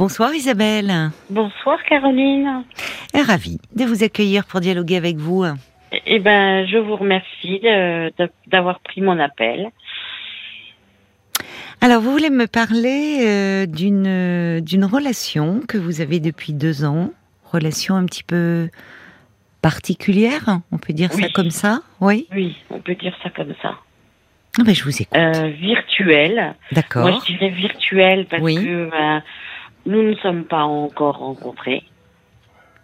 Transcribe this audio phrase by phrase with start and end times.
[0.00, 1.10] Bonsoir Isabelle.
[1.28, 2.64] Bonsoir Caroline.
[3.12, 5.44] Et ravie de vous accueillir pour dialoguer avec vous.
[6.06, 7.60] Eh ben, je vous remercie
[8.46, 9.68] d'avoir pris mon appel.
[11.82, 17.10] Alors, vous voulez me parler euh, d'une d'une relation que vous avez depuis deux ans,
[17.52, 18.70] relation un petit peu
[19.60, 22.26] particulière, on peut dire ça comme ça, oui.
[22.34, 23.74] Oui, on peut dire ça comme ça.
[24.58, 25.14] Ah ben, je vous écoute.
[25.14, 26.54] Euh, virtuel.
[26.72, 27.06] D'accord.
[27.06, 28.90] Moi, je dirais virtuel parce que
[29.90, 31.82] nous ne sommes pas encore rencontrés.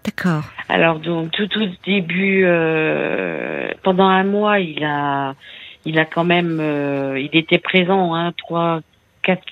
[0.05, 0.43] D'accord.
[0.69, 5.35] Alors donc tout au début, euh, pendant un mois, il a,
[5.85, 8.81] il a quand même, euh, il était présent, hein, trois,
[9.23, 9.43] quatre,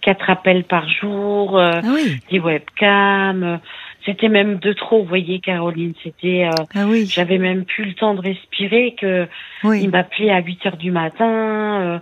[0.00, 2.18] quatre appels par jour, euh, ah oui.
[2.30, 3.60] des webcams.
[4.04, 5.94] C'était même de trop, vous voyez, Caroline.
[6.02, 7.06] C'était, euh, ah oui.
[7.06, 9.28] j'avais même plus le temps de respirer que
[9.64, 11.30] il m'appelait à 8 heures du matin.
[11.30, 11.98] Euh,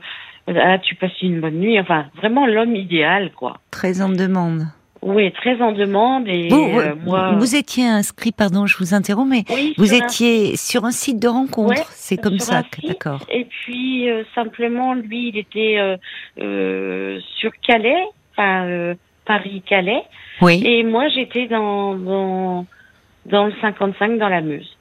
[0.48, 1.78] ah, tu passes une bonne nuit.
[1.78, 3.58] Enfin, vraiment l'homme idéal, quoi.
[3.80, 4.64] Très en demande.
[5.00, 6.28] Oui, très en demande.
[6.28, 9.44] Et vous, euh, moi, vous étiez inscrit, pardon, je vous interromps, mais
[9.78, 11.86] vous étiez sur un site de rencontre.
[11.92, 13.24] c'est comme ça, d'accord.
[13.32, 15.78] Et puis simplement, lui, il était
[17.38, 20.02] sur Calais, enfin Paris-Calais.
[20.42, 20.62] Oui.
[20.62, 22.66] Et moi, j'étais dans, dans,
[23.24, 24.76] dans le 55 dans la Meuse.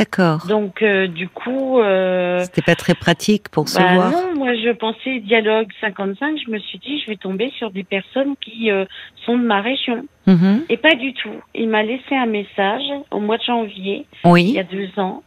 [0.00, 0.46] D'accord.
[0.48, 1.78] Donc, euh, du coup.
[1.78, 6.38] Euh, C'était pas très pratique pour se bah voir Non, moi, je pensais dialogue 55.
[6.46, 8.86] Je me suis dit, je vais tomber sur des personnes qui euh,
[9.26, 10.06] sont de ma région.
[10.26, 10.64] Mhm.
[10.70, 11.34] Et pas du tout.
[11.54, 14.44] Il m'a laissé un message au mois de janvier, oui.
[14.48, 15.22] il y a deux ans.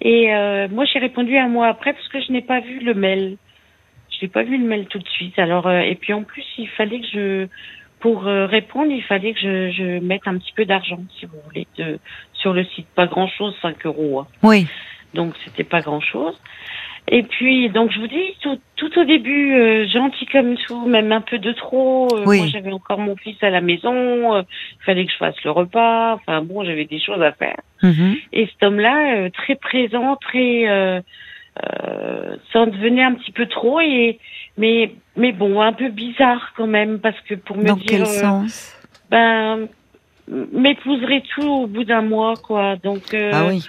[0.00, 0.28] Et
[0.70, 3.36] moi, j'ai répondu un mois après parce que je n'ai pas vu le mail.
[4.10, 5.38] Je n'ai pas vu le mail tout de suite.
[5.38, 7.48] Alors, et puis en plus, il fallait que je
[8.00, 11.66] pour répondre, il fallait que je, je mette un petit peu d'argent, si vous voulez,
[11.78, 11.98] de,
[12.44, 12.86] sur le site.
[12.94, 14.20] Pas grand-chose, 5 euros.
[14.20, 14.26] Hein.
[14.42, 14.66] Oui.
[15.14, 16.38] Donc, c'était pas grand-chose.
[17.08, 21.10] Et puis, donc, je vous dis, tout, tout au début, euh, gentil comme tout, même
[21.12, 22.08] un peu de trop.
[22.14, 22.38] Euh, Oui.
[22.38, 24.34] Moi, j'avais encore mon fils à la maison.
[24.34, 24.42] euh,
[24.80, 26.14] Il fallait que je fasse le repas.
[26.14, 27.60] Enfin, bon, j'avais des choses à faire.
[27.82, 28.16] Mhm.
[28.32, 31.02] Et cet homme-là, euh, très présent, très...
[32.52, 33.80] Ça en devenait un petit peu trop.
[33.80, 34.18] Et,
[34.58, 37.86] mais, mais bon, un peu bizarre quand même, parce que pour me Dans dire...
[37.86, 38.76] quel euh, sens?
[39.10, 39.68] ben
[40.28, 43.62] m'épouserait tout au bout d'un mois quoi donc euh, Ah oui.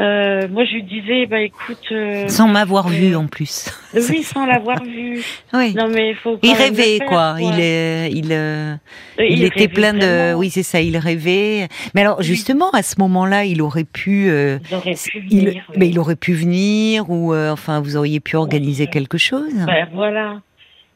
[0.00, 3.70] euh, moi je lui disais bah écoute euh, Sans m'avoir euh, vu en plus.
[3.94, 5.22] oui sans l'avoir vu
[5.52, 5.74] Oui.
[5.74, 7.36] non mais il faut Il rêvait faire, quoi.
[7.40, 8.74] Il est, il, euh,
[9.18, 10.80] Euh, il, était plein de, oui c'est ça.
[10.80, 11.68] Il rêvait.
[11.94, 15.64] Mais alors justement à ce moment-là, il aurait pu, euh, Ils auraient pu il, venir,
[15.70, 15.76] oui.
[15.78, 19.52] mais il aurait pu venir ou euh, enfin vous auriez pu organiser quelque chose.
[19.66, 20.40] Ben, voilà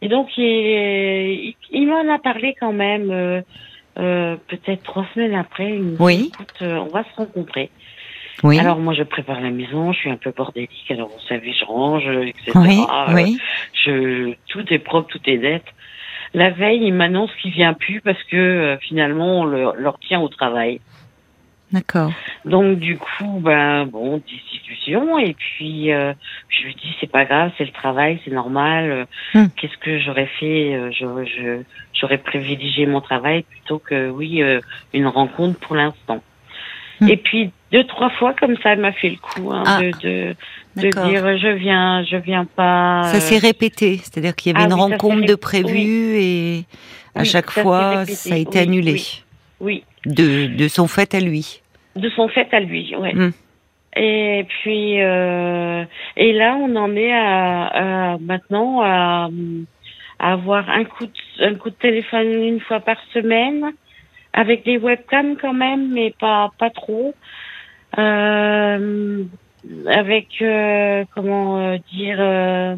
[0.02, 3.42] et donc il, il, il m'en a parlé quand même
[3.98, 6.30] euh, euh, peut-être trois semaines après il me dit, Oui.
[6.32, 7.70] écoute euh, on va se rencontrer
[8.44, 8.58] Oui.
[8.58, 11.64] alors moi je prépare la maison je suis un peu bordélique alors vous savez je
[11.64, 12.80] range etc oui.
[12.80, 13.38] Euh, oui.
[13.84, 15.64] je tout est propre, tout est net.
[16.32, 20.20] La veille, il m'annonce qu'il vient plus parce que euh, finalement on le, leur tient
[20.20, 20.80] au travail.
[21.72, 22.10] D'accord.
[22.44, 26.12] Donc du coup, ben bon, discussion et puis euh,
[26.48, 29.06] je lui dis c'est pas grave, c'est le travail, c'est normal.
[29.34, 29.46] Hmm.
[29.56, 34.60] Qu'est-ce que j'aurais fait euh, je, je- J'aurais privilégié mon travail plutôt que oui euh,
[34.94, 36.22] une rencontre pour l'instant.
[37.00, 37.08] Hmm.
[37.08, 39.90] Et puis deux trois fois comme ça, elle m'a fait le coup hein, Ah, de
[40.02, 40.34] de,
[40.76, 43.02] de dire je viens, je viens pas.
[43.04, 46.16] Ça euh, s'est répété, c'est-à-dire qu'il y avait Ah une oui, rencontre de ré- prévue
[46.18, 46.64] et
[47.14, 49.00] à Oui, chaque fois ça a été annulé
[49.60, 49.84] oui.
[50.06, 50.14] Oui.
[50.14, 51.60] de de son fait à lui.
[51.96, 53.14] de son fait à lui, ouais.
[53.14, 53.32] Hmm.
[53.96, 55.84] Et puis euh,
[56.16, 59.28] et là on en est à, à maintenant à,
[60.20, 63.72] à avoir un coup de, un coup de téléphone une fois par semaine
[64.32, 67.14] avec des webcams quand même mais pas pas trop
[67.98, 69.24] euh,
[69.88, 72.76] avec euh, comment dire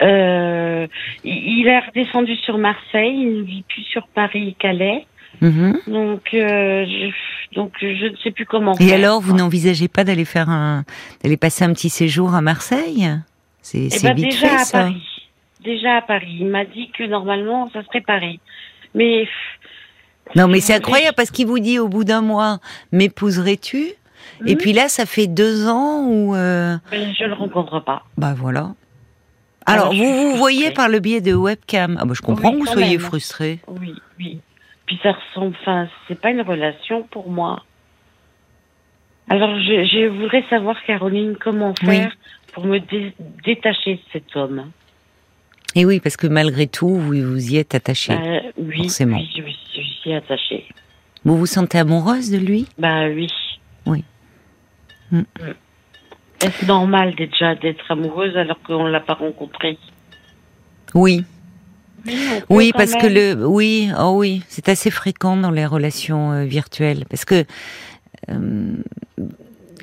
[0.00, 4.54] il est redescendu sur Marseille, il ne vit plus sur Paris,
[5.40, 5.78] Mhm.
[5.86, 8.74] Donc, euh, je, donc je ne sais plus comment.
[8.78, 10.84] Et faire, alors, vous n'envisagez pas d'aller faire un,
[11.22, 13.08] d'aller passer un petit séjour à Marseille?
[13.62, 14.78] C'est Eh ben, vite déjà fait à ça.
[14.82, 15.02] Paris.
[15.64, 16.36] Déjà à Paris.
[16.40, 18.40] Il m'a dit que normalement ça serait Paris.
[18.94, 19.26] Mais
[20.36, 22.58] Non, mais c'est incroyable parce qu'il vous dit au bout d'un mois,
[22.92, 23.92] m'épouserais-tu?
[24.46, 24.58] Et Hmm.
[24.58, 28.04] puis là, ça fait deux ans où, euh, ben, je le rencontre pas.
[28.16, 28.74] bah voilà.
[29.66, 31.98] Alors, vous vous voyez par le biais de webcam?
[32.00, 33.58] Ah bah, je comprends Oui, que vous soyez frustré.
[33.68, 34.40] Oui, oui.
[34.88, 35.54] Puis ça ressemble.
[35.60, 37.62] Enfin, c'est pas une relation pour moi.
[39.28, 41.96] Alors, je, je voudrais savoir, Caroline, comment Oui.
[41.98, 42.12] faire
[42.54, 43.12] pour me dé-
[43.44, 44.70] détacher de cet homme.
[45.74, 48.14] Et oui, parce que malgré tout, vous vous y êtes attaché.
[48.14, 49.18] Euh, oui, forcément.
[49.18, 50.64] oui, je me suis- attachée.
[51.26, 52.66] Vous vous sentez amoureuse de lui?
[52.78, 53.28] Bah oui.
[53.84, 54.02] Oui.
[55.12, 55.20] Mm.
[56.42, 59.76] Est-ce normal déjà d'être amoureuse alors qu'on l'a pas rencontré?
[60.94, 61.24] Oui.
[62.48, 67.04] Oui, parce que le, oui, oh oui, c'est assez fréquent dans les relations euh, virtuelles,
[67.08, 67.44] parce que
[68.30, 68.72] euh,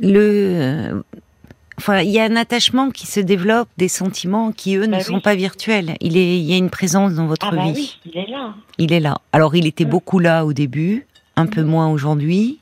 [0.01, 1.03] le,
[1.77, 5.03] enfin, il y a un attachement qui se développe, des sentiments qui eux ne bah
[5.03, 5.95] sont pas virtuels.
[6.01, 7.73] Il est, il y a une présence dans votre ah bah vie.
[7.75, 8.53] Oui, il est là.
[8.77, 9.17] Il est là.
[9.31, 11.05] Alors, il était beaucoup là au début,
[11.35, 12.59] un peu moins aujourd'hui.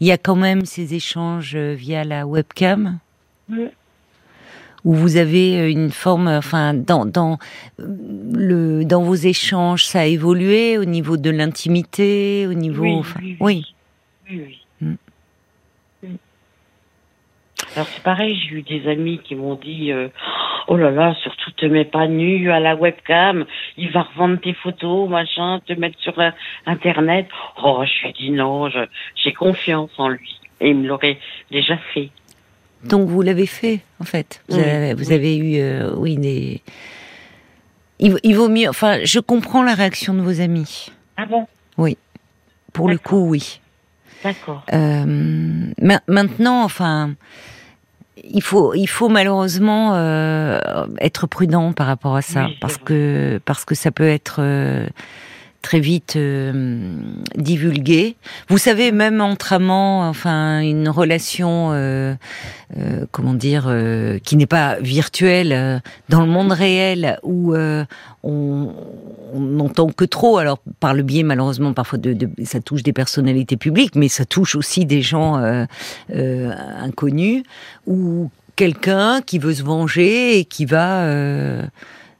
[0.00, 2.98] Il y a quand même ces échanges euh, via la webcam
[4.84, 7.38] où vous avez euh, une forme, enfin, dans, dans,
[7.78, 12.82] le, dans vos échanges, ça a évolué au niveau de l'intimité, au niveau.
[12.82, 13.64] Oui, enfin, oui, oui.
[14.30, 14.60] oui.
[14.80, 14.94] Mm.
[17.76, 20.08] Alors c'est pareil, j'ai eu des amis qui m'ont dit euh,
[20.68, 23.46] oh là là, surtout te mets pas nu à la webcam,
[23.76, 26.14] il va revendre tes photos, machin, te mettre sur
[26.66, 27.26] internet.
[27.62, 28.68] Oh, je suis dit non,
[29.16, 31.18] j'ai confiance en lui et il me l'aurait
[31.50, 32.10] déjà fait.
[32.84, 34.42] Donc vous l'avez fait, en fait.
[34.48, 36.62] Vous, avez, eu, euh, oui, des.
[37.98, 38.68] Il, vaut mieux.
[38.68, 40.90] Enfin, je comprends la réaction de vos amis.
[41.16, 41.46] Ah bon?
[41.78, 41.96] Oui.
[42.72, 43.60] Pour le coup, oui.
[44.22, 44.64] D'accord.
[44.72, 45.72] Euh,
[46.08, 47.14] maintenant, enfin,
[48.22, 50.58] il faut, il faut malheureusement euh,
[51.00, 54.40] être prudent par rapport à ça, parce que parce que ça peut être
[55.64, 56.92] très vite euh,
[57.36, 58.16] divulgué.
[58.48, 62.14] Vous savez, même entre amants, enfin, une relation, euh,
[62.76, 63.74] euh, comment dire,
[64.22, 67.54] qui n'est pas virtuelle, dans le monde réel, où
[68.22, 68.74] on
[69.34, 73.56] n'entend que trop, alors par le biais malheureusement parfois de, de, ça touche des personnalités
[73.56, 75.42] publiques, mais ça touche aussi des gens
[76.10, 77.42] inconnus,
[77.86, 81.08] ou quelqu'un qui veut se venger et qui va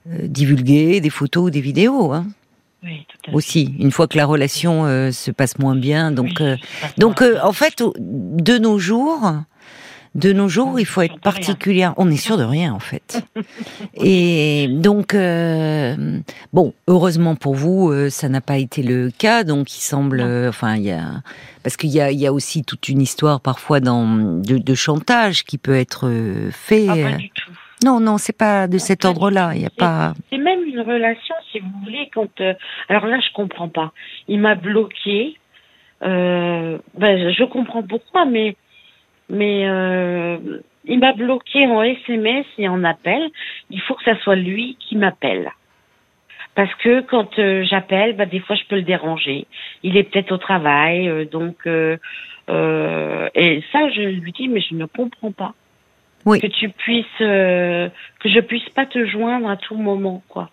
[0.07, 2.13] divulguer des photos ou des vidéos.
[2.13, 2.27] Hein
[3.33, 6.11] aussi, une fois que la relation euh, se passe moins bien.
[6.11, 6.57] Donc, euh,
[6.99, 9.33] donc euh, en fait, de nos jours,
[10.15, 11.89] de nos jours, il faut être particulier.
[11.97, 13.25] On est sûr de rien, en fait.
[13.95, 15.17] Et donc,
[16.53, 19.43] bon, heureusement pour vous, ça n'a pas été le cas.
[19.43, 21.23] Donc, il semble, enfin, il y a,
[21.65, 25.45] parce qu'il y a, il y a aussi toute une histoire parfois dans de, chantage
[25.45, 26.09] qui peut être
[26.53, 26.87] fait.
[26.89, 27.34] Ah, pas du tout.
[27.85, 29.53] Non, non, c'est pas de cet ordre-là.
[29.55, 30.15] Il y a pas.
[30.31, 32.41] C'est même une relation, si vous voulez, quand.
[32.41, 32.55] Euh,
[32.89, 33.93] alors là, je comprends pas.
[34.27, 35.37] Il m'a bloqué.
[36.03, 38.57] Euh, ben, je comprends pourquoi, mais
[39.29, 40.39] mais euh,
[40.87, 43.23] il m'a bloqué en SMS et en appel.
[43.69, 45.51] Il faut que ça soit lui qui m'appelle.
[46.55, 47.33] Parce que quand
[47.65, 49.47] j'appelle, ben, des fois je peux le déranger.
[49.83, 55.33] Il est peut-être au travail, donc et ça je lui dis mais je ne comprends
[55.33, 55.55] pas
[56.25, 57.89] que tu puisses, euh,
[58.21, 60.51] que je puisse pas te joindre à tout moment, quoi.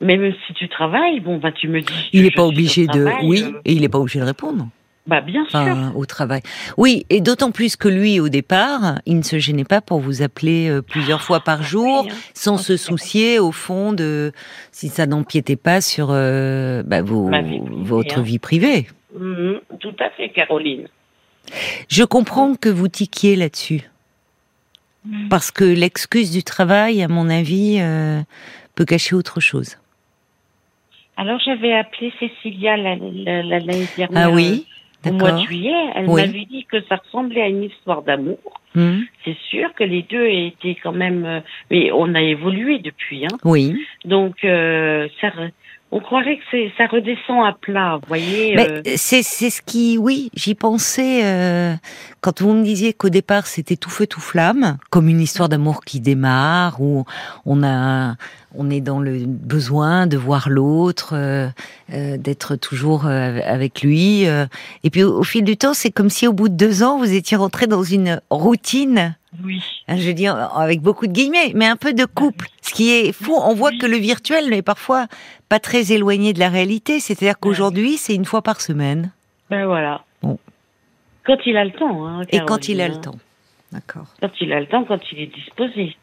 [0.00, 2.10] Même si tu travailles, bon, bah, tu me dis.
[2.12, 3.60] Il n'est pas obligé de, oui, euh.
[3.64, 4.68] et il n'est pas obligé de répondre.
[5.06, 5.96] Bah, bien sûr.
[5.96, 6.42] au travail.
[6.76, 10.20] Oui, et d'autant plus que lui, au départ, il ne se gênait pas pour vous
[10.20, 12.14] appeler euh, plusieurs fois par jour, hein.
[12.34, 14.32] sans se soucier, au fond, de
[14.72, 17.30] si ça n'empiétait pas sur bah, vos,
[17.84, 18.88] votre vie privée.
[19.16, 20.88] Mhm, tout à fait, Caroline.
[21.88, 23.88] Je comprends que vous tiquiez là-dessus.
[25.06, 25.28] Mm.
[25.28, 28.20] Parce que l'excuse du travail, à mon avis, euh,
[28.74, 29.78] peut cacher autre chose.
[31.16, 34.10] Alors j'avais appelé Cécilia l'année dernière.
[34.14, 34.66] Ah oui
[35.08, 38.38] au mois de juillet, elle m'avait dit que ça ressemblait à une histoire d'amour.
[38.74, 39.00] Mm.
[39.24, 43.24] C'est sûr que les deux étaient quand même, euh, mais on a évolué depuis.
[43.24, 43.36] Hein.
[43.44, 43.74] Oui.
[44.04, 45.32] Donc euh, ça,
[45.92, 48.58] on croirait que ça redescend à plat, vous voyez.
[48.58, 48.82] Euh.
[48.96, 51.74] C'est ce qui, oui, j'y pensais euh,
[52.20, 55.84] quand vous me disiez qu'au départ c'était tout feu tout flamme, comme une histoire d'amour
[55.84, 57.04] qui démarre où
[57.44, 58.16] on a,
[58.56, 61.48] on est dans le besoin de voir l'autre, euh,
[61.88, 64.24] d'être toujours avec lui.
[64.24, 67.12] et puis au, fil du temps, c'est comme si au bout de deux ans vous
[67.12, 69.14] étiez rentré dans une routine
[69.44, 69.62] oui.
[69.88, 72.48] Hein, je dire, avec beaucoup de guillemets, mais un peu de couple.
[72.62, 75.06] Ce qui est fou, on voit que le virtuel n'est parfois
[75.48, 77.00] pas très éloigné de la réalité.
[77.00, 79.12] C'est-à-dire qu'aujourd'hui, c'est une fois par semaine.
[79.50, 80.04] Ben voilà.
[80.22, 80.38] Bon.
[81.24, 82.06] Quand il a le temps.
[82.06, 83.18] Hein, Et quand il a le temps.
[83.72, 84.06] D'accord.
[84.20, 85.96] Quand il a le temps, quand il est disposé.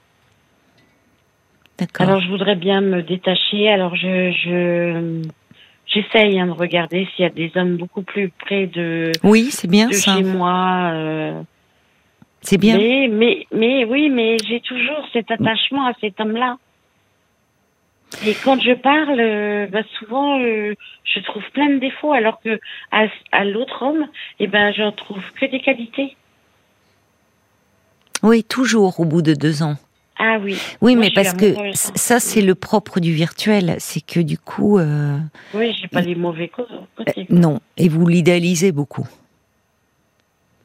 [1.77, 2.07] D'accord.
[2.07, 3.69] Alors je voudrais bien me détacher.
[3.69, 5.23] Alors je, je
[5.87, 9.11] j'essaye hein, de regarder s'il y a des hommes beaucoup plus près de.
[9.23, 10.15] Oui, c'est bien de ça.
[10.15, 10.91] Chez moi.
[10.93, 11.41] Euh,
[12.43, 12.77] c'est bien.
[12.77, 16.57] Mais, mais, mais oui, mais j'ai toujours cet attachement à cet homme-là.
[18.25, 22.59] Et quand je parle, euh, bah souvent, euh, je trouve plein de défauts, alors que
[22.91, 24.07] à, à l'autre homme,
[24.39, 26.15] eh ben, j'en trouve que des qualités.
[28.21, 29.75] Oui, toujours au bout de deux ans.
[30.19, 30.55] Ah oui.
[30.79, 34.77] Oui, mais parce que ça, c'est le propre du virtuel, c'est que du coup.
[34.77, 35.17] Euh,
[35.55, 37.25] oui, j'ai pas les mauvais côtés.
[37.29, 39.07] non, et vous l'idéalisez beaucoup.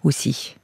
[0.04, 0.57] Aussi.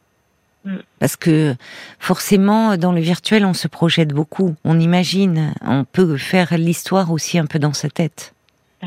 [0.64, 0.76] Mm.
[0.98, 1.54] Parce que
[1.98, 7.38] forcément, dans le virtuel, on se projette beaucoup, on imagine, on peut faire l'histoire aussi
[7.38, 8.34] un peu dans sa tête.
[8.82, 8.86] Ah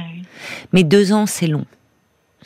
[0.74, 1.66] Mais deux ans, c'est long.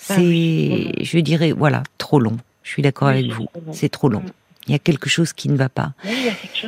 [0.09, 2.37] Ah c'est, je dirais, voilà, trop long.
[2.63, 3.47] Je suis d'accord avec vous.
[3.71, 4.23] C'est trop long.
[4.67, 5.93] Il y a quelque chose qui ne va pas.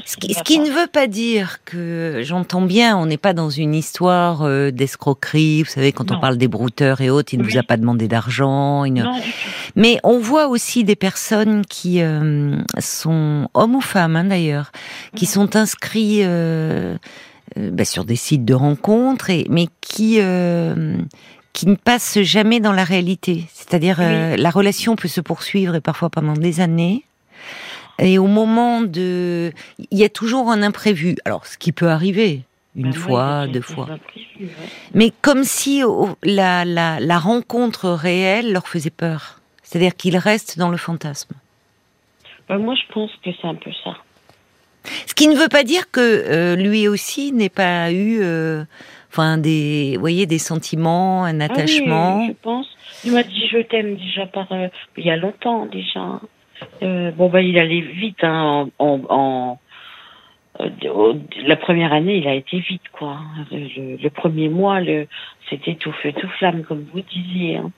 [0.06, 4.42] ce qui, ne, veut pas dire que j'entends bien, on n'est pas dans une histoire
[4.42, 5.62] euh, d'escroquerie.
[5.62, 8.08] Vous savez, quand on parle des brouteurs et autres, il ne vous a pas demandé
[8.08, 8.84] d'argent.
[9.76, 14.72] Mais on voit aussi des personnes qui euh, sont hommes ou femmes hein, d'ailleurs,
[15.16, 16.98] qui sont inscrits euh,
[17.56, 20.20] bah, sur des sites de rencontres, et, mais qui
[21.54, 23.46] qui ne passent jamais dans la réalité.
[23.54, 27.04] C'est-à-dire, la relation peut se poursuivre et parfois pendant des années.
[28.00, 29.52] Et au moment de,
[29.92, 31.16] il y a toujours un imprévu.
[31.26, 32.42] Alors, ce qui peut arriver
[32.76, 33.88] une ben fois, deux fois.
[34.94, 35.84] Mais comme si
[36.24, 39.40] la, la, la, rencontre réelle leur faisait peur.
[39.62, 41.36] C'est-à-dire qu'ils restent dans le fantasme.
[42.50, 43.96] Ben moi, je pense que c'est un peu ça.
[45.08, 48.66] Ce qui ne veut pas dire que euh, lui aussi n'ait pas eu, euh,
[49.10, 52.28] enfin des, voyez, des sentiments, un ah attachement.
[52.28, 52.68] je pense.
[53.06, 56.20] Il m'a dit je t'aime déjà par, euh, il y a longtemps déjà.
[56.82, 58.24] Euh, bon, bah, il allait vite.
[58.24, 59.60] Hein, en,
[60.60, 61.14] euh,
[61.46, 63.18] la première année, il a été vite, quoi.
[63.52, 65.08] Le, premier mois, le,
[65.50, 67.58] c'était tout feu, tout flamme, comme vous disiez.
[67.58, 67.72] Hein.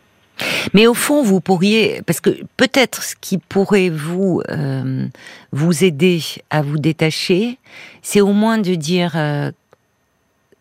[0.73, 5.07] Mais au fond, vous pourriez, parce que peut-être ce qui pourrait vous euh,
[5.53, 7.57] vous aider à vous détacher,
[8.01, 9.13] c'est au moins de dire,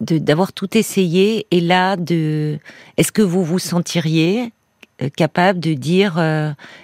[0.01, 2.59] d'avoir tout essayé, et là, de,
[2.97, 4.53] est-ce que vous vous sentiriez
[5.17, 6.19] capable de dire,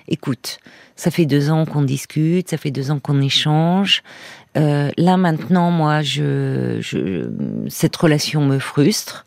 [0.08, 0.58] écoute,
[1.00, 4.02] ça fait deux ans qu'on discute, ça fait deux ans qu'on échange.
[4.58, 6.80] Euh, là maintenant, moi, je,
[7.68, 9.24] cette relation me frustre.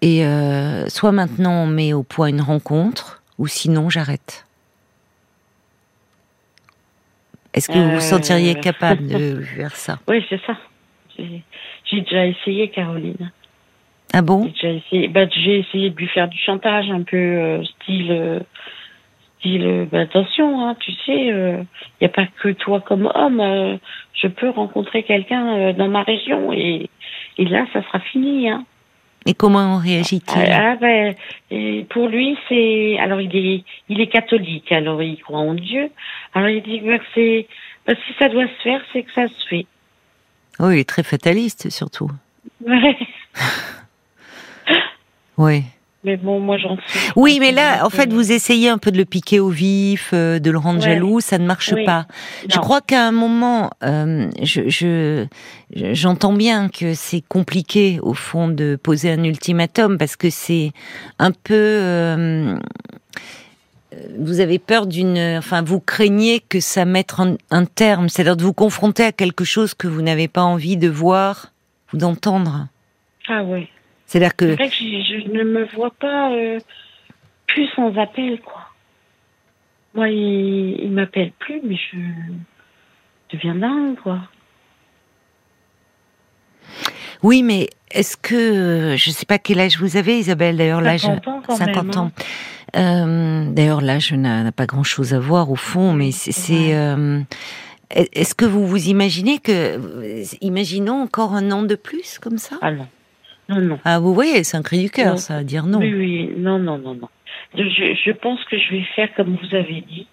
[0.00, 4.46] Et euh, soit maintenant on met au point une rencontre, ou sinon j'arrête.
[7.52, 8.60] Est-ce que vous vous sentiriez euh.
[8.60, 9.98] capable de faire ça?
[10.06, 10.56] Oui, c'est ça.
[11.18, 13.32] J'ai déjà essayé, Caroline.
[14.14, 15.08] Ah bon J'ai déjà essayé.
[15.08, 18.42] Bah, j'ai essayé de lui faire du chantage, un peu style
[19.44, 19.58] dit
[19.90, 21.62] bah, attention, hein, tu sais, il euh,
[22.00, 23.40] n'y a pas que toi comme homme.
[23.40, 23.76] Euh,
[24.14, 26.90] je peux rencontrer quelqu'un euh, dans ma région et,
[27.38, 28.50] et là, ça sera fini.
[28.50, 28.64] Hein.
[29.26, 31.14] Et comment réagit-il ah, ah, ben,
[31.50, 35.90] et Pour lui, c'est alors il est il est catholique, alors il croit en Dieu.
[36.34, 37.46] Alors il dit que c'est
[37.86, 39.66] bah, si ça doit se faire, c'est que ça se fait.
[40.60, 42.10] Oui, il est très fataliste surtout.
[45.38, 45.64] oui.
[46.04, 47.10] Mais bon, moi j'en suis.
[47.16, 50.38] Oui, mais là, en fait, vous essayez un peu de le piquer au vif, euh,
[50.38, 52.06] de le rendre jaloux, ça ne marche pas.
[52.48, 55.26] Je crois qu'à un moment, euh, je,
[55.74, 60.70] j'entends bien que c'est compliqué au fond de poser un ultimatum parce que c'est
[61.18, 61.54] un peu.
[61.54, 62.56] Euh,
[64.20, 68.44] vous avez peur d'une, enfin, vous craignez que ça mette un, un terme, c'est-à-dire de
[68.44, 71.52] vous confronter à quelque chose que vous n'avez pas envie de voir
[71.92, 72.68] ou d'entendre.
[73.28, 73.68] Ah oui.
[74.08, 74.56] C'est-à-dire que.
[74.56, 76.58] que je, ne me vois pas euh,
[77.46, 78.62] plus sans appel, quoi.
[79.94, 81.98] Moi, il, il m'appelle plus, mais je
[83.30, 84.20] deviens dingue, quoi.
[87.22, 91.02] Oui, mais est-ce que je ne sais pas quel âge vous avez, Isabelle D'ailleurs, l'âge
[91.48, 92.06] 50 ans.
[92.06, 92.12] Hein.
[92.76, 96.74] Euh, d'ailleurs, l'âge n'a pas grand-chose à voir au fond, mais c'est.
[96.74, 97.20] Euh,
[97.90, 102.56] est-ce que vous vous imaginez que, imaginons encore un an de plus comme ça?
[102.62, 102.86] Ah non.
[103.48, 103.78] Non, non.
[103.84, 105.78] Ah, vous voyez, c'est un cri du cœur, ça, dire non.
[105.78, 107.08] Oui, oui, non, non, non, non.
[107.54, 110.06] Je, je, pense que je vais faire comme vous avez dit.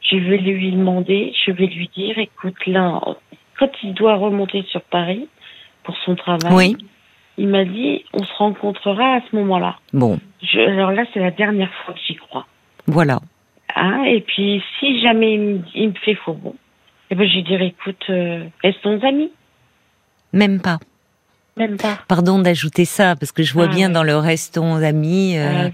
[0.00, 3.00] Je vais lui demander, je vais lui dire, écoute, là,
[3.58, 5.28] quand il doit remonter sur Paris
[5.84, 6.76] pour son travail, oui.
[7.38, 9.76] il m'a dit, on se rencontrera à ce moment-là.
[9.92, 10.18] Bon.
[10.42, 12.46] Je, alors là, c'est la dernière fois que j'y crois.
[12.86, 13.20] Voilà.
[13.74, 15.34] Ah, et puis, si jamais
[15.74, 16.54] il me, fait faux bon,
[17.10, 19.30] eh ben, je lui dirai, écoute, euh, restons amis.
[20.32, 20.78] Même pas.
[22.08, 25.68] Pardon d'ajouter ça, parce que je vois ah bien dans le restons amis euh,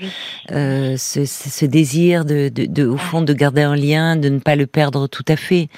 [0.50, 4.66] ah euh, ce, désir de, au fond, de garder un lien, de ne pas le
[4.66, 5.68] perdre tout à fait.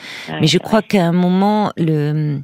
[0.40, 2.40] Mais je crois qu'à un moment, le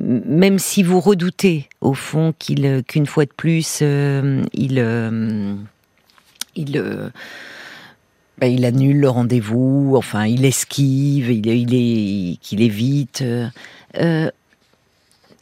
[0.00, 4.78] même si vous redoutez au fond qu'il qu'une fois de plus euh, il
[6.54, 6.82] il
[8.40, 13.24] ben, il annule le rendez-vous, enfin il esquive, il, il est qu'il évite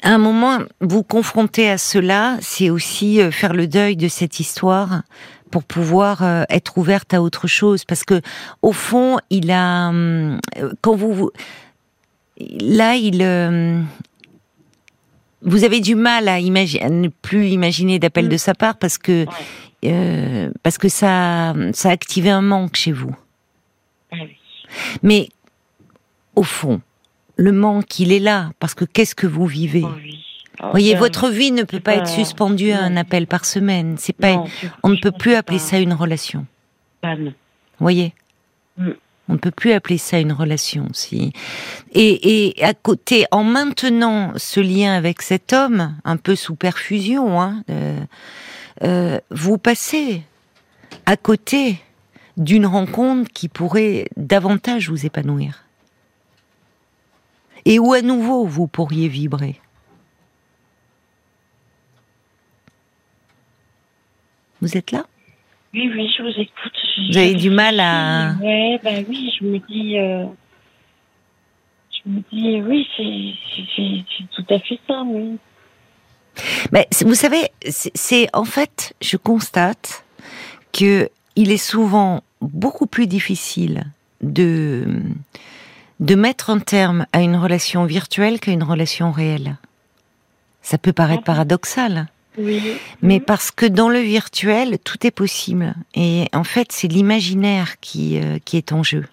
[0.02, 4.40] à un moment, vous confronter à cela, c'est aussi euh, faire le deuil de cette
[4.40, 5.02] histoire
[5.50, 7.84] pour pouvoir euh, être ouverte à autre chose.
[7.84, 8.20] Parce que,
[8.62, 10.40] au fond, il a, hum,
[10.82, 11.30] quand vous,
[12.38, 13.22] là, il,
[15.46, 18.30] vous avez du mal à, imaginer, ne plus imaginer d'appel mm.
[18.30, 19.26] de sa part parce que,
[19.84, 23.14] euh, parce que ça, ça a activé un manque chez vous.
[25.02, 25.28] Mais
[26.34, 26.80] au fond,
[27.36, 29.82] le manque, il est là, parce que qu'est-ce que vous vivez?
[29.84, 30.22] Oh oui.
[30.60, 33.44] Oh, Vous voyez, votre vie ne peut pas pas- être suspendue à un appel par
[33.44, 33.96] semaine.
[33.98, 34.46] C'est pas, non,
[34.82, 35.64] on ne peut plus appeler pas.
[35.64, 36.46] ça une relation.
[37.04, 37.14] Non.
[37.24, 37.32] Vous
[37.78, 38.14] voyez
[38.78, 38.90] Mm.
[39.28, 40.86] On ne peut plus appeler ça une relation.
[40.92, 41.32] Si.
[41.92, 47.40] Et, et à côté, en maintenant ce lien avec cet homme, un peu sous perfusion,
[47.42, 47.98] hein, euh,
[48.84, 50.22] euh, vous passez
[51.06, 51.78] à côté
[52.36, 55.64] d'une rencontre qui pourrait davantage vous épanouir.
[57.66, 59.61] Et où à nouveau vous pourriez vibrer?
[64.62, 65.04] Vous êtes là?
[65.75, 66.73] Oui, oui, je vous écoute.
[66.96, 68.35] Je- Vous avez du mal à-.
[68.40, 69.99] Ouais, ben oui, je me dis.
[69.99, 70.25] euh,
[72.04, 72.87] Je me dis, oui,
[73.76, 75.38] c'est tout à fait ça, oui.
[76.70, 80.04] Mais vous savez, c'est- c'est en fait, je constate
[80.73, 83.87] que il est souvent beaucoup plus difficile
[84.23, 84.85] de
[86.00, 89.56] de mettre un terme à une relation virtuelle qu'à une relation réelle.
[90.62, 92.60] Ça peut paraître paradoxal, Oui.
[93.02, 93.24] mais Mhm.
[93.24, 95.74] parce que dans le virtuel, tout est possible.
[95.94, 99.06] Et en fait, c'est l'imaginaire qui euh, qui est en jeu.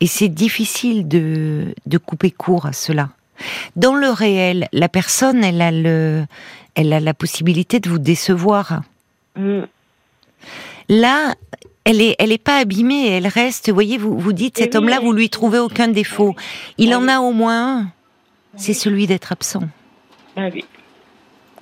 [0.00, 3.08] Et c'est difficile de de couper court à cela.
[3.76, 6.26] Dans le réel, la personne, elle a le,
[6.74, 8.82] elle a la possibilité de vous décevoir.
[9.36, 9.62] Mm.
[10.88, 11.34] Là,
[11.86, 13.68] elle est, elle est pas abîmée, elle reste.
[13.68, 16.34] Vous voyez, vous vous dites, Et cet homme-là, vous lui trouvez aucun défaut.
[16.76, 17.10] Il Ah en oui.
[17.10, 17.86] a au moins un.
[18.56, 19.62] C'est celui d'être absent,
[20.36, 20.64] Ah oui.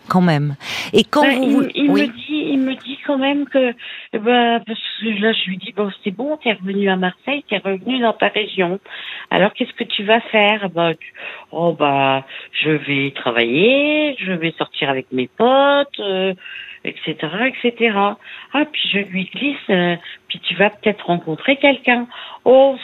[0.09, 0.55] quand même.
[0.93, 2.03] Et quand Ben, vous, il, il oui.
[2.03, 3.71] me dit, il me dit quand même que,
[4.13, 7.59] eh parce que là, je lui dis bon, c'est bon, t'es revenu à Marseille, t'es
[7.59, 8.79] revenu dans ta région.
[9.31, 10.71] Alors, qu'est-ce que tu vas faire?
[10.71, 11.13] Bah, tu-
[11.53, 12.25] oh bah,
[12.63, 16.33] je vais travailler, je vais sortir avec mes potes, euh,
[16.85, 17.97] etc., etc.
[18.53, 19.97] Ah, puis je lui glisse, euh,
[20.29, 22.07] puis tu vas peut-être rencontrer quelqu'un.
[22.45, 22.77] Oh.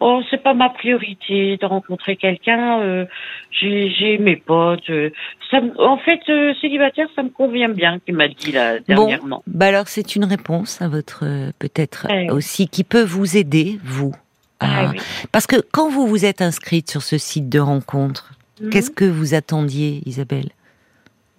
[0.00, 2.80] Oh, c'est pas ma priorité de rencontrer quelqu'un.
[2.82, 3.04] euh,
[3.50, 4.88] j'ai, j'ai mes potes.
[4.90, 5.10] euh,
[5.50, 9.42] ça, en fait, euh, célibataire, ça me convient bien, qu'il m'a dit là dernièrement.
[9.48, 12.30] Bah alors, c'est une réponse à votre euh, peut-être oui.
[12.30, 14.12] aussi qui peut vous aider, vous.
[14.60, 14.98] à- Ah oui.
[15.32, 18.70] Parce que quand vous vous êtes inscrite sur ce site de rencontre, Mhm.
[18.70, 20.50] qu'est-ce que vous attendiez, Isabelle?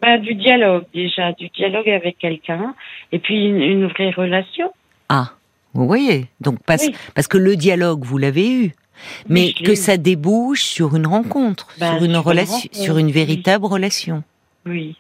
[0.02, 2.74] Bah, du dialogue déjà, du dialogue avec quelqu'un,
[3.12, 4.72] et puis une, une vraie relation.
[5.10, 5.32] Ah,
[5.74, 6.28] vous voyez.
[6.42, 6.96] Donc parce, Oui.
[7.16, 8.72] parce que le dialogue, vous l'avez eu,
[9.28, 9.76] mais que eu.
[9.76, 13.12] ça débouche sur une rencontre, Bah, sur une sur une relation, rencontre, sur une oui.
[13.12, 14.24] véritable relation.
[14.66, 14.96] Oui.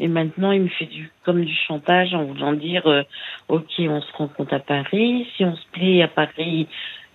[0.00, 3.02] Et maintenant, il me fait du comme du chantage en voulant dire, euh,
[3.48, 5.26] ok, on se rencontre à Paris.
[5.36, 6.68] Si on se plaît à Paris,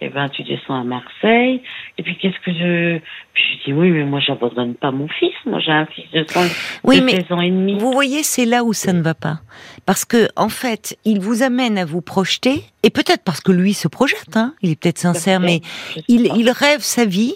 [0.05, 1.61] eh ben, tu descends à Marseille.
[1.97, 2.99] Et puis, qu'est-ce que je...
[3.33, 5.33] Puis je dis, oui, mais moi, j'abandonne pas mon fils.
[5.45, 6.41] Moi, j'ai un fils de, 100,
[6.83, 7.77] Oui, de mais 16 ans et demi.
[7.77, 9.39] Vous voyez, c'est là où ça ne va pas.
[9.85, 13.73] Parce que, en fait, il vous amène à vous projeter, et peut-être parce que lui
[13.73, 15.61] se projette, hein, il est peut-être sincère, mais
[16.07, 17.35] il, il rêve sa vie.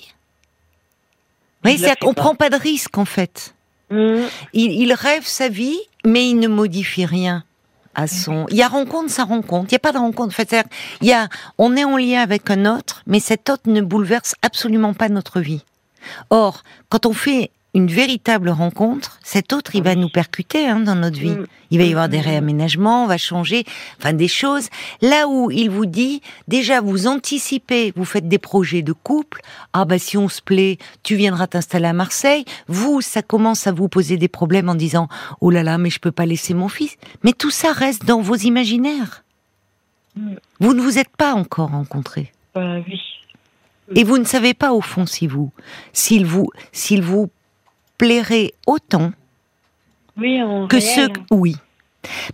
[1.64, 2.22] Vous voyez, qu'on pas.
[2.22, 3.56] prend pas de risque, en fait.
[3.90, 4.16] Mmh.
[4.54, 7.44] Il, il rêve sa vie, mais il ne modifie rien
[7.98, 8.06] à.
[8.50, 9.66] Il y a rencontre, ça rencontre.
[9.70, 10.30] Il n'y a pas de rencontre.
[10.30, 10.70] En fait, c'est-à-dire,
[11.02, 14.36] il y a, on est en lien avec un autre, mais cet autre ne bouleverse
[14.42, 15.64] absolument pas notre vie.
[16.30, 20.96] Or, quand on fait une véritable rencontre, cet autre, il va nous percuter hein, dans
[20.96, 21.30] notre vie.
[21.30, 21.46] Mm.
[21.70, 22.22] Il va y avoir des Mm.
[22.22, 23.66] réaménagements, on va changer,
[24.00, 24.68] enfin des choses.
[25.04, 29.42] Là où il vous dit, déjà vous anticipez, vous faites des projets de couple.
[29.74, 32.46] Ah bah si on se plaît, tu viendras t'installer à Marseille.
[32.68, 35.08] Vous, ça commence à vous poser des problèmes en disant,
[35.40, 36.98] oh là là, mais je peux pas laisser mon fils.
[37.24, 39.24] Mais tout ça reste dans vos imaginaires.
[40.16, 40.34] Mm.
[40.62, 42.32] Vous ne vous êtes pas encore rencontrés.
[42.56, 43.00] Bah oui.
[43.96, 45.52] Et vous ne savez pas au fond si vous,
[45.94, 47.30] s'il vous, s'il vous
[47.98, 49.12] plairait autant
[50.18, 51.56] Oui, que ceux, oui.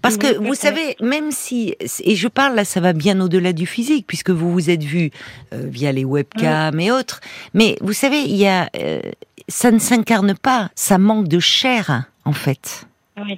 [0.01, 3.65] Parce que vous savez, même si, et je parle là, ça va bien au-delà du
[3.65, 5.11] physique, puisque vous vous êtes vu
[5.53, 7.21] euh, via les webcams et autres.
[7.53, 9.01] Mais vous savez, il y a, euh,
[9.47, 13.37] ça ne s'incarne pas, ça manque de chair en fait, oui,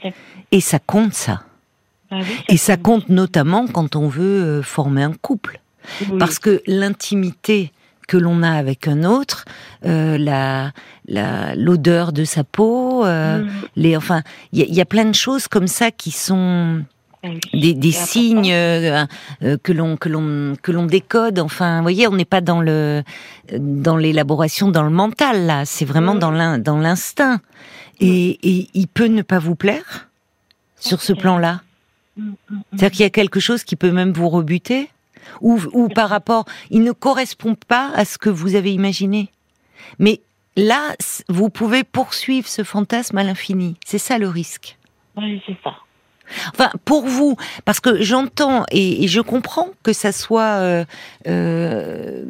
[0.51, 1.43] et ça compte ça.
[2.11, 5.59] Ah oui, Et ça compte notamment quand on veut euh, former un couple.
[6.19, 7.71] Parce que l'intimité
[8.05, 9.45] que l'on a avec un autre,
[9.85, 10.71] euh, la
[11.07, 13.49] la- l'odeur de sa peau, euh, Mm.
[13.75, 14.21] les enfin,
[14.53, 16.83] il y, y a plein de choses comme ça qui sont
[17.23, 19.05] Ah des, des signes euh,
[19.43, 21.39] euh, que l'on que l'on que l'on décode.
[21.39, 23.03] Enfin, vous voyez, on n'est pas dans le
[23.57, 25.65] dans l'élaboration, dans le mental là.
[25.65, 26.19] C'est vraiment Mm.
[26.19, 27.39] dans l'in- dans l'instinct.
[27.99, 30.07] Et, et il peut ne pas vous plaire
[30.79, 31.61] sur ce plan-là.
[32.17, 32.61] Mm, mm, mm.
[32.71, 34.89] C'est-à-dire qu'il y a quelque chose qui peut même vous rebuter
[35.41, 39.31] ou, ou par rapport, il ne correspond pas à ce que vous avez imaginé.
[39.99, 40.21] Mais
[40.55, 40.95] là,
[41.29, 43.77] vous pouvez poursuivre ce fantasme à l'infini.
[43.85, 44.77] C'est ça le risque.
[45.17, 45.73] Oui, c'est ça.
[46.53, 50.85] Enfin, pour vous, parce que j'entends et, je comprends que ça soit euh,
[51.27, 52.23] euh,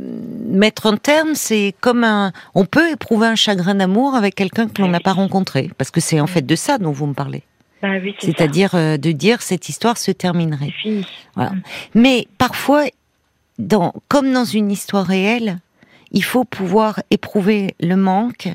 [0.47, 2.34] mettre un terme, c'est comme un.
[2.55, 6.01] On peut éprouver un chagrin d'amour avec quelqu'un que l'on n'a pas rencontré, parce que
[6.01, 7.43] c'est en fait de ça dont vous me parlez.
[7.88, 10.74] Bah C'est-à-dire euh, de dire cette histoire se terminerait.
[10.82, 11.06] Fini.
[11.36, 11.54] Voilà.
[11.93, 12.86] Mais parfois,
[13.60, 15.60] dans, comme dans une histoire réelle,
[16.12, 18.50] il faut pouvoir éprouver le manque,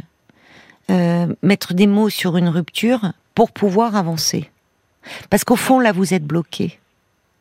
[1.42, 4.50] mettre des mots sur une rupture pour pouvoir avancer.
[5.28, 6.78] Parce qu'au fond, là, vous êtes bloqué.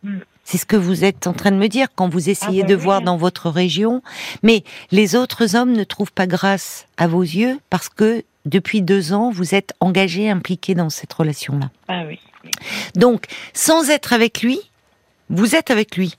[0.04, 0.19] Hmm.
[0.43, 2.75] C'est ce que vous êtes en train de me dire quand vous essayez ah, de
[2.75, 4.02] bah voir dans votre région.
[4.41, 9.13] Mais les autres hommes ne trouvent pas grâce à vos yeux parce que depuis deux
[9.13, 11.69] ans, vous êtes engagé, impliqué dans cette relation-là.
[11.88, 12.19] Ah oui.
[12.95, 14.59] Donc, sans être avec lui,
[15.29, 16.15] vous êtes avec lui.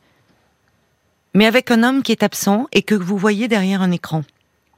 [1.35, 4.23] Mais avec un homme qui est absent et que vous voyez derrière un écran.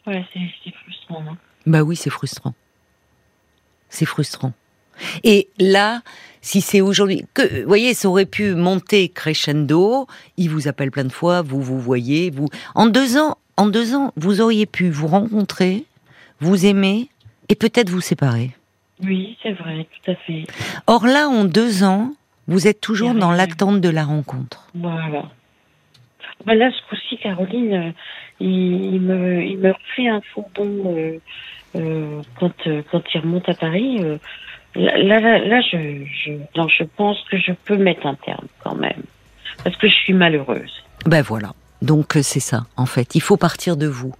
[0.06, 1.24] Ouais, c'est frustrant.
[1.30, 1.36] Hein.
[1.66, 2.54] Bah oui, c'est frustrant.
[3.88, 4.52] C'est frustrant.
[5.24, 6.02] Et là,
[6.40, 10.06] si c'est aujourd'hui, que, vous voyez, ça aurait pu monter crescendo.
[10.36, 12.48] Il vous appelle plein de fois, vous vous voyez, vous.
[12.74, 15.84] En deux ans, en deux ans, vous auriez pu vous rencontrer,
[16.40, 17.08] vous aimer
[17.48, 18.50] et peut-être vous séparer.
[19.02, 20.44] Oui, c'est vrai, tout à fait.
[20.86, 22.12] Or là, en deux ans,
[22.46, 24.68] vous êtes toujours dans l'attente de la rencontre.
[24.74, 25.24] Voilà.
[26.46, 27.90] Ben là, ce coup-ci, Caroline, euh,
[28.40, 31.18] il, me, il me refait un faux bon euh,
[31.76, 32.52] euh, quand,
[32.90, 33.98] quand il remonte à Paris.
[34.74, 39.02] Là, là, là, je, je, je pense que je peux mettre un terme quand même.
[39.62, 40.82] Parce que je suis malheureuse.
[41.06, 41.52] Ben voilà.
[41.82, 43.14] Donc euh, c'est ça, en fait.
[43.14, 44.14] Il faut partir de vous.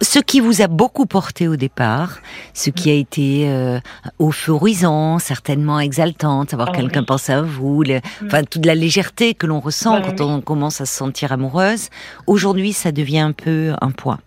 [0.00, 2.20] Ce qui vous a beaucoup porté au départ,
[2.54, 3.80] ce qui a été euh,
[4.20, 8.00] euphorisant, certainement exaltant, savoir oh, quelqu'un pense à vous, mm.
[8.26, 11.88] enfin toute la légèreté que l'on ressent bah quand on commence à se sentir amoureuse.
[12.28, 14.20] Aujourd'hui, ça devient un peu un poids.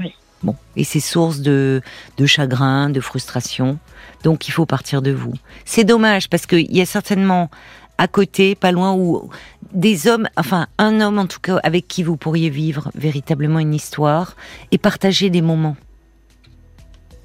[0.00, 0.14] Oui.
[0.42, 1.82] Bon, et c'est source de,
[2.16, 3.78] de chagrin, de frustration.
[4.22, 5.34] Donc il faut partir de vous.
[5.66, 7.50] C'est dommage parce qu'il y a certainement
[8.00, 9.28] à côté, pas loin, où
[9.72, 13.74] des hommes, enfin un homme en tout cas, avec qui vous pourriez vivre véritablement une
[13.74, 14.36] histoire
[14.72, 15.76] et partager des moments.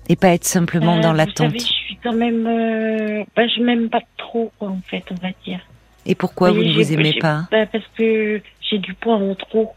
[0.09, 1.53] Et pas être simplement euh, dans l'attente.
[1.53, 5.61] Je suis quand même, euh, bah, je m'aime pas trop, en fait, on va dire.
[6.05, 7.47] Et pourquoi vous ne vous aimez pas?
[7.51, 9.73] bah, Parce que j'ai du poids en trop.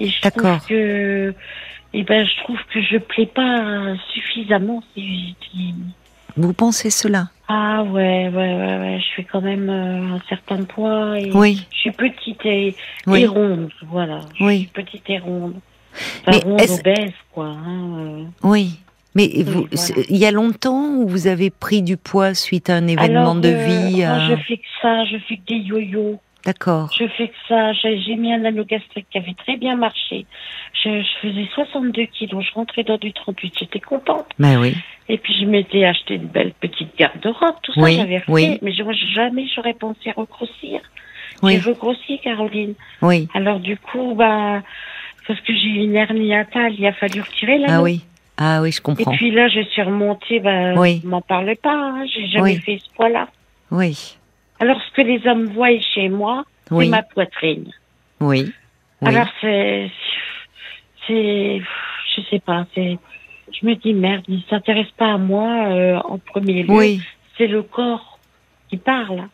[0.00, 1.32] Et je trouve que,
[1.94, 4.82] et ben, je trouve que je plais pas suffisamment.
[4.94, 5.36] Si,
[6.36, 7.28] vous pensez cela?
[7.48, 9.00] Ah ouais, ouais, ouais, ouais.
[9.00, 11.18] Je fais quand même euh, un certain poids.
[11.18, 11.66] Et oui.
[11.72, 12.74] Je suis petite et,
[13.06, 14.20] ronde, voilà.
[14.40, 14.58] Oui.
[14.60, 15.54] Suis petite et ronde.
[16.26, 17.46] Enfin, ronde, obèse, quoi.
[17.46, 18.24] Hein, euh.
[18.44, 18.78] Oui.
[19.16, 19.66] Mais vous,
[20.08, 23.48] il y a longtemps où vous avez pris du poids suite à un événement de
[23.48, 26.20] euh, vie moi, Je fais que ça, je fais que des yo-yo.
[26.44, 26.90] D'accord.
[26.98, 27.72] Je fais que ça.
[27.72, 30.26] J'ai mis un anneau gastrique qui avait très bien marché.
[30.82, 32.44] Je, faisais 62 kilos.
[32.44, 33.54] Je rentrais dans du 38.
[33.58, 34.26] J'étais contente.
[34.38, 34.76] Mais ben oui.
[35.08, 37.56] Et puis je m'étais acheté une belle petite garde-robe.
[37.62, 38.58] Tout ça, j'avais fait.
[38.62, 40.80] Mais jamais j'aurais pensé regrossir.
[41.42, 41.60] Oui.
[41.60, 42.74] J'ai regrossi, Caroline.
[43.02, 43.28] Oui.
[43.34, 44.62] Alors du coup, bah,
[45.26, 47.72] parce que j'ai une hernie atale, il a fallu retirer l'anneau.
[47.72, 48.04] Ah oui.
[48.42, 49.12] Ah oui, je comprends.
[49.12, 51.02] Et puis là, je suis remontée, bah, oui.
[51.04, 52.06] m'en parlez pas, hein.
[52.06, 53.28] j'ai jamais fait ce poids-là.
[53.70, 54.16] Oui.
[54.60, 57.72] Alors, ce que les hommes voient chez moi, c'est ma poitrine.
[58.20, 58.52] Oui.
[59.02, 59.90] Alors, c'est,
[61.06, 61.62] c'est,
[62.14, 62.98] je sais pas, c'est,
[63.52, 66.70] je me dis merde, il s'intéresse pas à moi euh, en premier lieu.
[66.70, 67.00] Oui.
[67.38, 68.18] C'est le corps
[68.68, 69.28] qui parle.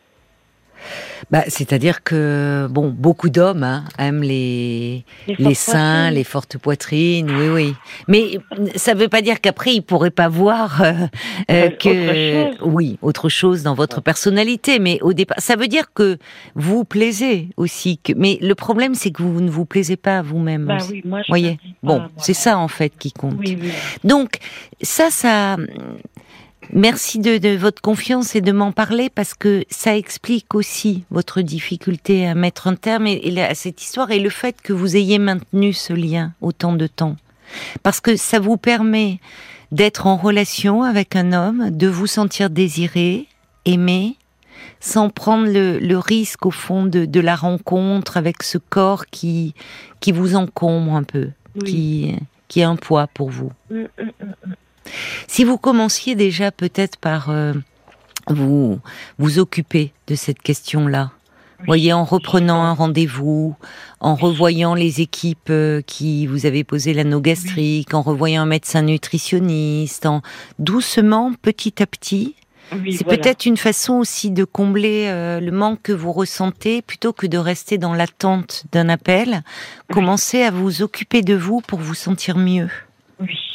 [1.31, 7.49] Bah, c'est-à-dire que bon, beaucoup d'hommes hein, aiment les les, seins, les fortes poitrines, oui,
[7.49, 7.75] oui.
[8.07, 8.39] Mais
[8.75, 10.93] ça ne veut pas dire qu'après ils pourraient pas voir euh,
[11.51, 14.79] euh, que oui, autre chose dans votre personnalité.
[14.79, 16.17] Mais au départ, ça veut dire que
[16.55, 17.97] vous plaisez aussi.
[17.97, 18.13] Que...
[18.15, 20.65] Mais le problème, c'est que vous ne vous plaisez pas à vous-même.
[20.65, 21.59] Bah oui, moi, je voyez?
[21.83, 23.35] Bon, c'est ça en fait qui compte.
[23.37, 23.71] Oui, oui.
[24.03, 24.37] Donc
[24.81, 25.57] ça, ça
[26.73, 32.27] Merci de, votre confiance et de m'en parler parce que ça explique aussi votre difficulté
[32.27, 35.93] à mettre un terme à cette histoire et le fait que vous ayez maintenu ce
[35.93, 37.15] lien autant de temps.
[37.83, 39.19] Parce que ça vous permet
[39.71, 43.27] d'être en relation avec un homme, de vous sentir désiré,
[43.65, 44.15] aimé,
[44.79, 49.53] sans prendre le, risque au fond de, la rencontre avec ce corps qui,
[49.99, 51.29] qui vous encombre un peu,
[51.65, 52.15] qui,
[52.47, 53.51] qui est un poids pour vous.
[55.27, 57.53] Si vous commenciez déjà peut-être par euh,
[58.27, 58.79] vous
[59.17, 61.11] vous occuper de cette question-là,
[61.65, 63.55] voyez, en reprenant un rendez-vous,
[63.99, 68.83] en revoyant les équipes euh, qui vous avaient posé l'anneau gastrique, en revoyant un médecin
[68.83, 70.21] nutritionniste, en
[70.59, 72.35] doucement, petit à petit.
[72.91, 77.25] c'est peut-être une façon aussi de combler euh, le manque que vous ressentez plutôt que
[77.25, 79.43] de rester dans l'attente d'un appel.
[79.91, 82.69] Commencez à vous occuper de vous pour vous sentir mieux.
[83.19, 83.46] Oui.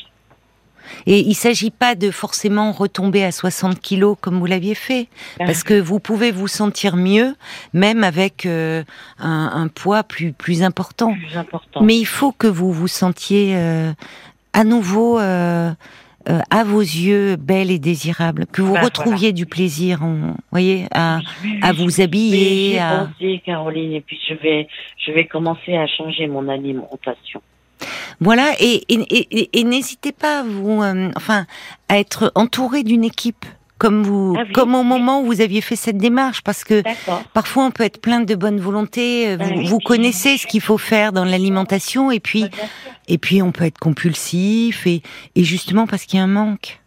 [1.07, 5.09] Et il s'agit pas de forcément retomber à 60 kilos comme vous l'aviez fait,
[5.40, 5.44] Ah.
[5.46, 7.35] parce que vous pouvez vous sentir mieux,
[7.72, 8.83] même avec euh,
[9.18, 11.12] un, un poids plus plus important.
[11.14, 11.83] Plus important.
[11.83, 13.92] Mais il faut que vous vous sentiez euh,
[14.52, 15.72] à nouveau euh,
[16.28, 20.87] euh, à vos yeux belle et désirable, que vous Bah, retrouviez du plaisir, en, voyez,
[20.92, 22.70] à, Oui, oui, à oui, vous habiller.
[22.74, 23.07] J'ai À...
[23.12, 24.68] pensé, Caroline, et puis je vais,
[25.05, 27.42] je vais commencer à changer mon alimentation.
[28.22, 31.46] Voilà, et, et, et, et n'hésitez pas à vous, euh, enfin,
[31.88, 33.44] à être entouré d'une équipe.
[33.78, 36.85] Comme vous, Ah oui, comme au moment où vous aviez fait cette démarche, parce que
[37.35, 39.26] parfois on peut être plein de bonne volonté.
[39.26, 42.50] euh, Ah Vous, oui, vous connaissez ce qu'il faut faire dans l'alimentation, et puis sûr.
[43.08, 45.02] et puis on peut être compulsif, et,
[45.35, 46.78] et justement parce qu'il y a un manque,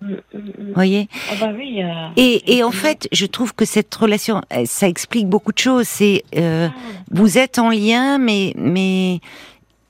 [0.00, 0.42] Mm, mm, mm.
[0.68, 1.08] vous voyez?
[1.28, 1.82] Ah bah oui.
[1.82, 5.58] euh, Et, et en fait, je trouve que cette relation, euh, ça explique beaucoup de
[5.58, 5.88] choses.
[5.88, 6.68] C'est euh,
[7.10, 9.18] vous êtes en lien, mais mais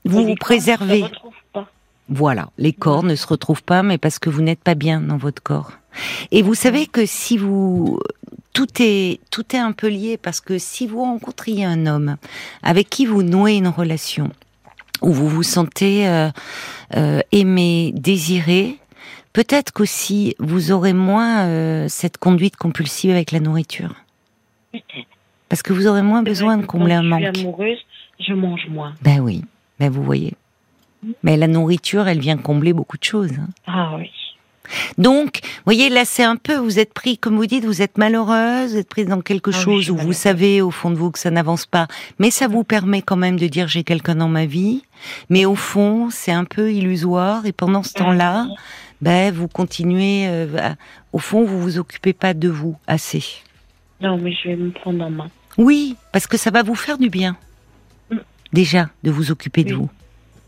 [0.05, 1.05] vous vous préservez.
[1.53, 1.69] pas.
[2.09, 5.19] Voilà, les corps ne se retrouvent pas, mais parce que vous n'êtes pas bien dans
[5.19, 5.73] votre corps.
[6.31, 7.99] Et vous savez que si vous
[8.55, 12.17] tout est tout est un peu lié parce que si vous rencontriez un homme
[12.63, 14.31] avec qui vous nouez une relation
[15.03, 16.29] où vous vous sentez euh,
[16.97, 18.77] euh, aimé, désiré,
[19.33, 23.95] peut-être qu'aussi vous aurez moins euh, cette conduite compulsive avec la nourriture
[24.73, 25.07] Peut-être.
[25.49, 27.37] parce que vous aurez moins besoin de combler un Je manque.
[27.37, 27.79] suis amoureuse,
[28.21, 28.95] je mange moins.
[29.03, 29.45] Ben oui,
[29.79, 30.35] ben vous voyez.
[31.23, 33.33] Mais la nourriture, elle vient combler beaucoup de choses.
[33.33, 33.49] hein.
[33.67, 34.11] Ah oui.
[34.99, 37.97] Donc, vous voyez, là, c'est un peu, vous êtes pris, comme vous dites, vous êtes
[37.97, 41.11] malheureuse, vous êtes prise dans quelque Ah chose où vous savez au fond de vous
[41.11, 41.87] que ça n'avance pas,
[42.19, 44.83] mais ça vous permet quand même de dire j'ai quelqu'un dans ma vie,
[45.31, 48.47] mais au fond, c'est un peu illusoire, et pendant ce temps-là,
[49.01, 50.75] ben, vous continuez, euh,
[51.15, 53.25] au fond, vous vous occupez pas de vous assez.
[54.03, 55.29] Non, mais je vais me prendre en main.
[55.57, 57.37] Oui, parce que ça va vous faire du bien.
[58.53, 59.89] Déjà, de vous occuper de vous.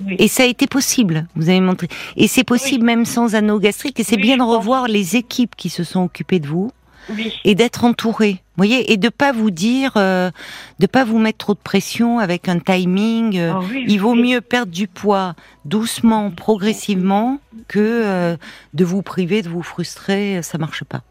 [0.07, 0.17] Oui.
[0.19, 1.89] Et ça a été possible, vous avez montré.
[2.17, 4.01] Et c'est possible même sans anneau gastrique.
[4.01, 4.57] Et c'est bien de pense.
[4.57, 6.73] revoir les équipes qui se sont occupées de vous
[7.11, 7.35] Oui.
[7.45, 8.43] et d'être entouré.
[8.57, 10.31] Voyez, et de pas vous dire, euh,
[10.79, 13.37] de pas vous mettre trop de pression avec un timing.
[13.39, 14.23] euh, Ah oui, il vaut oui.
[14.31, 15.35] mieux perdre du poids
[15.67, 18.37] doucement, progressivement, que euh,
[18.73, 20.43] de vous priver, de vous frustrer.
[20.43, 21.03] Ça marche pas.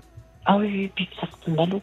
[0.46, 1.82] Ah oui, puis ça retombe à l'eau.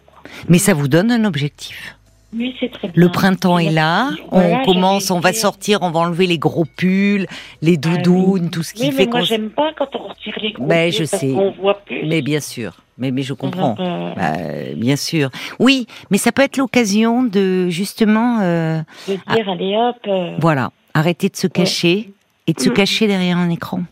[0.49, 1.96] Mais ça vous donne un objectif.
[2.35, 3.03] Oui, c'est très bien.
[3.03, 6.65] Le printemps est là, Voilà, on commence, on va sortir, on va enlever les gros
[6.65, 7.27] pulls,
[7.63, 7.99] les Ah oui.
[8.03, 10.67] doudounes, tout ce qui Oui, fait mais moi, j'aime pas quand on retire les gros
[10.67, 11.33] Ben, je parce sais.
[11.59, 12.05] voit plus.
[12.07, 13.77] Mais bien sûr, mais, mais je comprends.
[13.79, 14.33] Euh, Bah,
[14.77, 15.31] bien sûr.
[15.61, 19.97] Oui, mais ça peut être l'occasion de justement, euh, de dire, allez hop.
[20.09, 22.13] euh, voilà, arrêter de se cacher
[22.49, 22.75] et de se Mm.
[22.75, 23.83] cacher derrière un écran.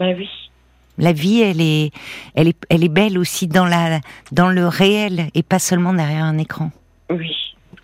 [0.00, 0.28] bah oui.
[0.98, 1.90] La vie, elle est,
[2.34, 4.00] elle est, elle est belle aussi dans la,
[4.32, 6.70] dans le réel et pas seulement derrière un écran.
[7.10, 7.30] Oui.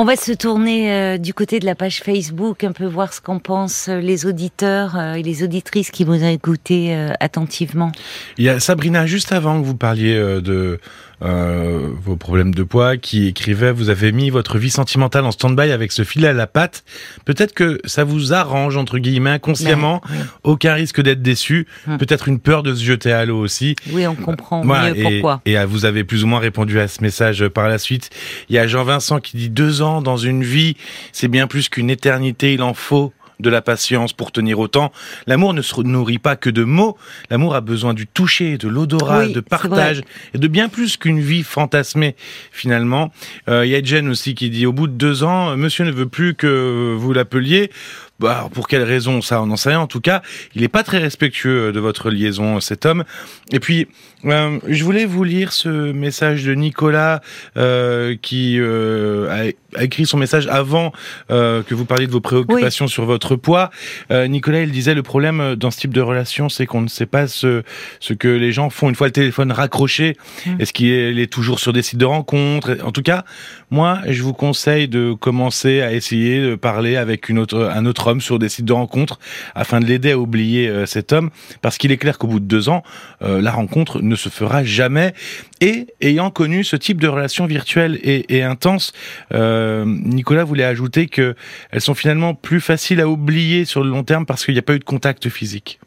[0.00, 3.20] On va se tourner euh, du côté de la page Facebook, un peu voir ce
[3.20, 7.90] qu'en pensent euh, les auditeurs euh, et les auditrices qui vous ont écouté euh, attentivement.
[8.36, 10.78] Il y a Sabrina, juste avant que vous parliez de
[11.20, 15.90] vos problèmes de poids, qui écrivait Vous avez mis votre vie sentimentale en stand-by avec
[15.90, 16.84] ce filet à la patte.
[17.24, 20.00] Peut-être que ça vous arrange, entre guillemets, inconsciemment.
[20.08, 20.16] Oui.
[20.44, 21.66] Aucun risque d'être déçu.
[21.88, 21.98] Hum.
[21.98, 23.74] Peut-être une peur de se jeter à l'eau aussi.
[23.90, 25.40] Oui, on comprend Voilà, mieux et, pourquoi?
[25.44, 28.10] Et vous avez plus ou moins répondu à ce message par la suite.
[28.48, 30.76] Il y a Jean-Vincent qui dit deux ans dans une vie,
[31.12, 34.92] c'est bien plus qu'une éternité, il en faut de la patience pour tenir autant.
[35.26, 36.96] L'amour ne se nourrit pas que de mots.
[37.30, 40.02] L'amour a besoin du toucher, de l'odorat, Oui, de partage
[40.34, 42.16] et de bien plus qu'une vie fantasmée
[42.50, 43.12] finalement.
[43.48, 45.84] Euh, Il y a Jen aussi qui dit au bout de deux ans, euh, Monsieur
[45.84, 47.70] ne veut plus que vous l'appeliez.
[48.18, 49.80] Bah, pour quelle raison ça, on n'en sait rien.
[49.80, 50.22] En tout cas,
[50.54, 53.04] il n'est pas très respectueux de votre liaison, cet homme.
[53.52, 53.86] Et puis,
[54.24, 57.20] euh, je voulais vous lire ce message de Nicolas
[57.56, 60.92] euh, qui euh, a, écrit son message avant
[61.30, 63.70] euh, que vous parliez de vos préoccupations sur votre poids.
[64.10, 66.88] Euh, Nicolas, il disait le problème euh, dans ce type de relation, c'est qu'on ne
[66.88, 67.62] sait pas ce,
[68.00, 70.16] ce que les gens font une fois le téléphone raccroché.
[70.46, 70.60] Mm.
[70.60, 72.76] Est-ce qu'il est, est toujours sur des sites de rencontres?
[72.82, 73.24] En tout cas,
[73.70, 78.07] moi, je vous conseille de commencer à essayer de parler avec une autre, un autre
[78.20, 79.18] sur des sites de rencontres
[79.54, 81.30] afin de l'aider à oublier euh, cet homme,
[81.62, 82.82] parce qu'il est clair qu'au bout de deux ans,
[83.22, 85.14] euh, la rencontre ne se fera jamais.
[85.60, 88.92] Et ayant connu ce type de relation virtuelle et, et intense,
[89.34, 91.34] euh, Nicolas voulait ajouter que
[91.70, 94.62] elles sont finalement plus faciles à oublier sur le long terme parce qu'il n'y a
[94.62, 95.80] pas eu de contact physique.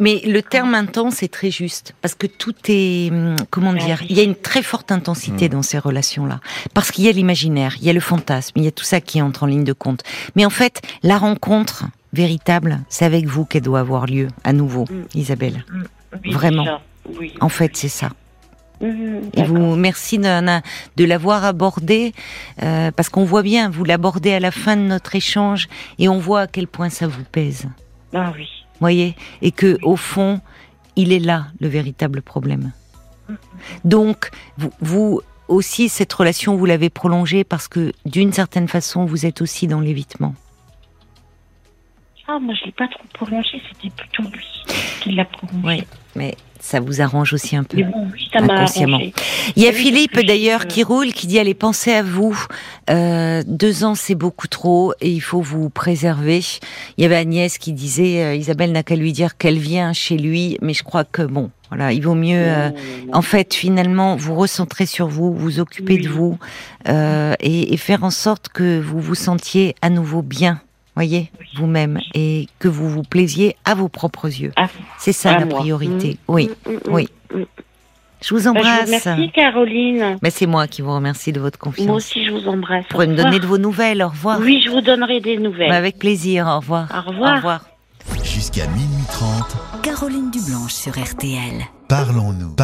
[0.00, 4.06] Mais le terme intense est très juste parce que tout est hum, comment dire, oui.
[4.10, 6.40] il y a une très forte intensité dans ces relations-là
[6.74, 9.00] parce qu'il y a l'imaginaire, il y a le fantasme, il y a tout ça
[9.00, 10.02] qui entre en ligne de compte.
[10.34, 14.86] Mais en fait, la rencontre véritable, c'est avec vous qu'elle doit avoir lieu à nouveau,
[14.90, 15.04] Mm.
[15.14, 15.64] Isabelle.
[16.24, 16.80] oui Vraiment.
[17.18, 17.32] Oui.
[17.40, 18.10] En fait, c'est ça.
[18.82, 20.60] Et vous, merci de,
[20.96, 22.14] de l'avoir abordé,
[22.62, 26.18] euh, parce qu'on voit bien, vous l'abordez à la fin de notre échange, et on
[26.18, 27.66] voit à quel point ça vous pèse.
[28.14, 28.48] Ah oui.
[28.80, 30.40] Voyez, et que au fond,
[30.96, 32.72] il est là le véritable problème.
[33.84, 39.26] Donc, vous, vous aussi cette relation, vous l'avez prolongée parce que d'une certaine façon, vous
[39.26, 40.34] êtes aussi dans l'évitement.
[42.26, 44.46] Ah, moi, je l'ai pas trop prolongé, c'était plutôt lui
[45.00, 45.60] qui l'a prolongé.
[45.64, 45.82] Oui,
[46.14, 47.78] mais ça vous arrange aussi un peu.
[47.78, 49.00] Oui, ça Inconsciemment.
[49.56, 52.38] Il y a Philippe d'ailleurs qui roule, qui dit allez pensez à vous.
[52.88, 56.40] Euh, deux ans c'est beaucoup trop et il faut vous préserver.
[56.96, 60.16] Il y avait Agnès qui disait euh, Isabelle n'a qu'à lui dire qu'elle vient chez
[60.16, 62.36] lui, mais je crois que bon, voilà, il vaut mieux.
[62.36, 62.70] euh,
[63.12, 66.38] en fait, finalement, vous recentrer sur vous, vous occuper de vous
[66.88, 70.60] euh, et, et faire en sorte que vous vous sentiez à nouveau bien,
[71.00, 71.46] voyez, Oui.
[71.56, 74.52] vous-même, et que vous vous plaisiez à vos propres yeux.
[74.56, 75.58] Ah, C'est ça la moi.
[75.60, 76.12] priorité.
[76.28, 77.08] Mm, Oui, mm, mm, oui.
[77.30, 77.46] je vous Bah,
[78.22, 78.84] je vous embrasse.
[79.06, 80.18] remercie, Caroline.
[80.22, 81.86] Mais c'est moi qui vous remercie de votre confiance.
[81.86, 82.82] Moi aussi, je vous embrasse.
[82.84, 83.40] Vous pourrez Au me donner revoir.
[83.42, 84.02] de vos nouvelles.
[84.02, 84.38] Au revoir.
[84.40, 85.70] Oui, je vous donnerai des nouvelles.
[85.70, 86.46] Bah, avec plaisir.
[86.46, 86.88] Au revoir.
[86.94, 87.32] Au revoir.
[87.32, 87.64] Au revoir.
[88.24, 91.62] Jusqu'à minuit 30, Caroline Dublanche sur RTL.
[91.88, 92.56] parlons-nous.